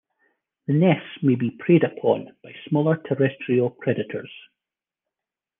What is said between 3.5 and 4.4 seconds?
predators.